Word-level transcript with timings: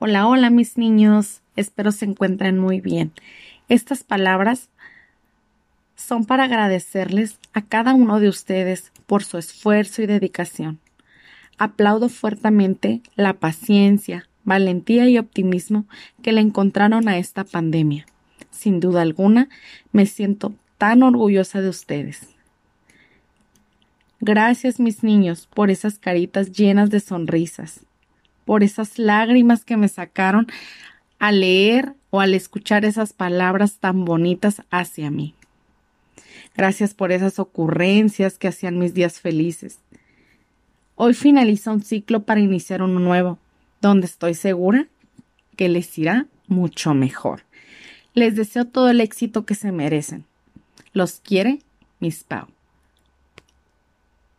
Hola, 0.00 0.26
hola 0.26 0.50
mis 0.50 0.76
niños, 0.76 1.40
espero 1.54 1.92
se 1.92 2.04
encuentren 2.04 2.58
muy 2.58 2.80
bien. 2.80 3.12
Estas 3.68 4.02
palabras 4.02 4.68
son 5.94 6.24
para 6.24 6.44
agradecerles 6.44 7.38
a 7.52 7.62
cada 7.62 7.94
uno 7.94 8.18
de 8.18 8.28
ustedes 8.28 8.90
por 9.06 9.22
su 9.22 9.38
esfuerzo 9.38 10.02
y 10.02 10.06
dedicación. 10.06 10.80
Aplaudo 11.58 12.08
fuertemente 12.08 13.02
la 13.14 13.34
paciencia, 13.34 14.28
valentía 14.42 15.08
y 15.08 15.16
optimismo 15.16 15.86
que 16.22 16.32
le 16.32 16.40
encontraron 16.40 17.08
a 17.08 17.16
esta 17.16 17.44
pandemia. 17.44 18.04
Sin 18.50 18.80
duda 18.80 19.00
alguna, 19.00 19.48
me 19.92 20.06
siento 20.06 20.54
tan 20.76 21.04
orgullosa 21.04 21.62
de 21.62 21.68
ustedes. 21.68 22.30
Gracias, 24.18 24.80
mis 24.80 25.04
niños, 25.04 25.46
por 25.54 25.70
esas 25.70 26.00
caritas 26.00 26.50
llenas 26.50 26.90
de 26.90 26.98
sonrisas 26.98 27.86
por 28.44 28.62
esas 28.62 28.98
lágrimas 28.98 29.64
que 29.64 29.76
me 29.76 29.88
sacaron 29.88 30.46
al 31.18 31.40
leer 31.40 31.94
o 32.10 32.20
al 32.20 32.34
escuchar 32.34 32.84
esas 32.84 33.12
palabras 33.12 33.78
tan 33.78 34.04
bonitas 34.04 34.62
hacia 34.70 35.10
mí. 35.10 35.34
Gracias 36.56 36.94
por 36.94 37.10
esas 37.12 37.38
ocurrencias 37.38 38.38
que 38.38 38.48
hacían 38.48 38.78
mis 38.78 38.94
días 38.94 39.20
felices. 39.20 39.78
Hoy 40.94 41.14
finaliza 41.14 41.72
un 41.72 41.82
ciclo 41.82 42.22
para 42.22 42.40
iniciar 42.40 42.82
uno 42.82 43.00
nuevo, 43.00 43.38
donde 43.80 44.06
estoy 44.06 44.34
segura 44.34 44.86
que 45.56 45.68
les 45.68 45.98
irá 45.98 46.26
mucho 46.46 46.94
mejor. 46.94 47.42
Les 48.14 48.36
deseo 48.36 48.64
todo 48.64 48.90
el 48.90 49.00
éxito 49.00 49.44
que 49.44 49.56
se 49.56 49.72
merecen. 49.72 50.24
Los 50.92 51.20
quiere 51.20 51.58
Miss 51.98 52.22
Pau. 52.22 52.53